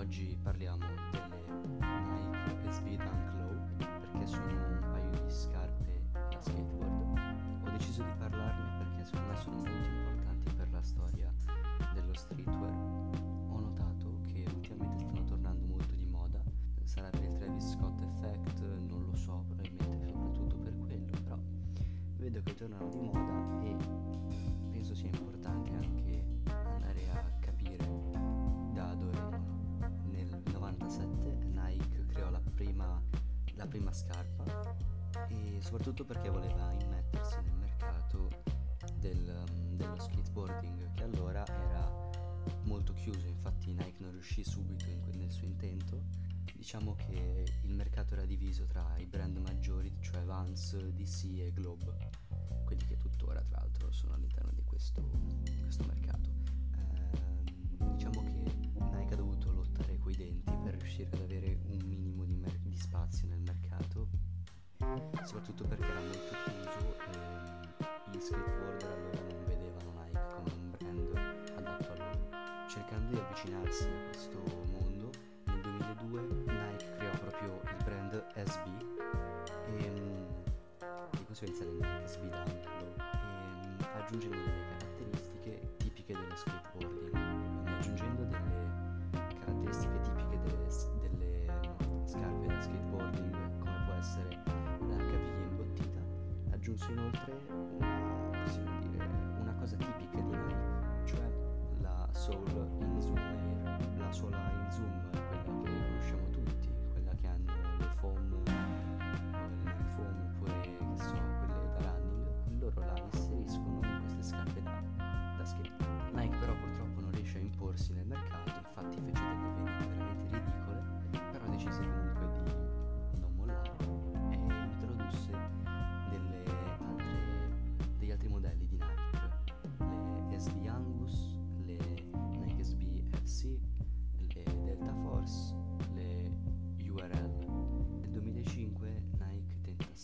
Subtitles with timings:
[0.00, 1.44] Oggi parliamo delle
[1.78, 7.18] Nike SB Dunk Low perché sono un paio di scarpe da skateboard.
[7.64, 11.30] Ho deciso di parlarne perché secondo me sono molto importanti per la storia
[11.92, 12.72] dello streetwear.
[13.50, 16.42] Ho notato che ultimamente stanno tornando molto di moda,
[16.84, 21.38] sarà per il Travis Scott Effect, non lo so, probabilmente soprattutto per quello, però
[22.16, 23.99] vedo che tornano di moda e
[33.70, 34.74] prima scarpa
[35.28, 38.28] e soprattutto perché voleva immettersi nel mercato
[38.98, 39.44] del,
[39.76, 42.08] dello skateboarding che allora era
[42.64, 46.02] molto chiuso, infatti Nike non riuscì subito in, nel suo intento.
[46.52, 52.10] Diciamo che il mercato era diviso tra i brand maggiori, cioè Vans, DC e Globe,
[52.64, 53.09] quelli che tuttora
[65.24, 71.56] soprattutto perché era molto chiuso e gli skateboarder allora non vedevano Nike come un brand
[71.56, 72.68] adatto a loro.
[72.68, 74.38] Cercando di avvicinarsi a questo
[74.70, 75.10] mondo,
[75.44, 78.66] nel 2002 Nike creò proprio il brand SB
[79.66, 80.26] e mm,
[81.10, 86.59] di conseguenza le Nike SB Down e mm, aggiungendo delle caratteristiche tipiche dello skateboarding,
[96.90, 97.32] inoltre
[97.78, 99.08] una, dire,
[99.40, 101.30] una cosa tipica di Nike, cioè
[101.80, 105.19] la Soul in Zoom la sola in Zoom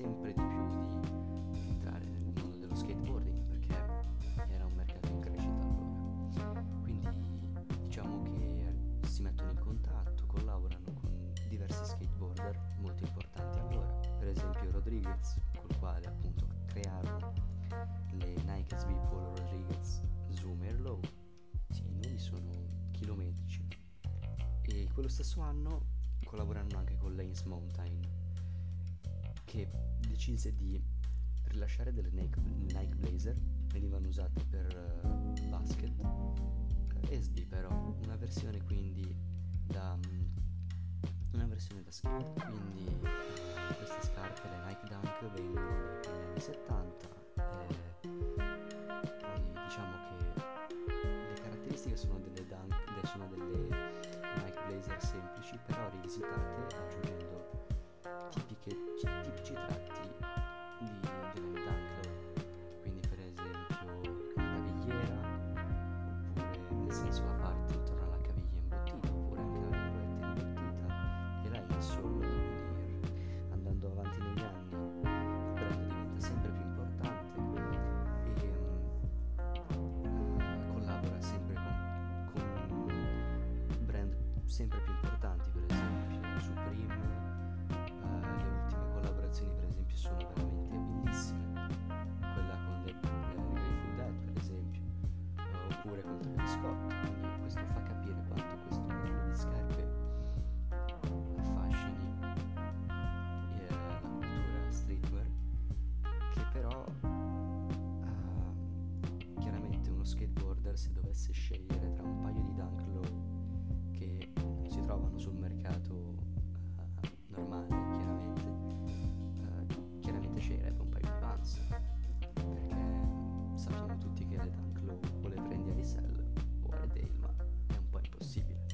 [0.00, 3.74] sempre di più di entrare nel mondo dello skateboarding perché
[4.48, 6.64] era un mercato in crescita allora.
[6.80, 7.08] Quindi
[7.82, 8.74] diciamo che
[9.06, 13.88] si mettono in contatto, collaborano con diversi skateboarder molto importanti allora,
[14.18, 17.32] per esempio Rodriguez, col quale appunto crearono
[18.12, 21.00] le Nike SB Polo Rodriguez Zoom Air Low.
[21.68, 22.50] Sì, i nomi sono
[22.92, 23.68] chilometrici.
[24.62, 28.19] E quello stesso anno collaborarono anche con Lanes Mountain,
[29.50, 29.68] che
[30.06, 30.80] decise di
[31.46, 33.36] rilasciare delle Nike, Nike Blazer,
[33.72, 35.92] venivano usate per eh, basket,
[37.08, 37.68] eh, SB però,
[38.04, 39.12] una versione quindi
[39.66, 40.22] da mm,
[41.32, 47.08] una versione da skate, quindi eh, queste scarpe, le Nike Dunk vengono primi anni 70
[47.34, 50.14] e poi diciamo che
[51.00, 53.66] le caratteristiche sono delle Dunk, sono delle
[54.44, 57.09] Nike Blazer semplici però rivisitate
[58.70, 59.90] aggiungendo tipiche, tipici tratti
[60.78, 60.90] di,
[61.34, 62.14] delle Dunk Low
[62.82, 65.18] quindi per esempio una cavigliera
[66.34, 70.86] oppure nel senso la parte intorno alla caviglia imbottita oppure anche la linguetta imbottita
[71.42, 77.38] e la insole in ear andando avanti negli anni il brand diventa sempre più importante
[78.24, 78.58] e eh,
[80.72, 81.74] collabora sempre con,
[82.32, 84.14] con brand
[84.44, 84.89] sempre più
[96.58, 99.88] Quindi questo fa capire quanto questo mondo di scarpe
[101.38, 102.10] affascini
[102.88, 105.26] eh, la cultura streetwear
[106.32, 108.54] che però ehm,
[109.38, 113.04] chiaramente uno skateboarder se dovesse scegliere tra un paio di Dunk Low
[113.92, 114.32] che
[114.66, 115.49] si trovano sul mercato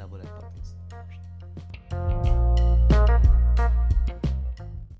[0.00, 0.59] double double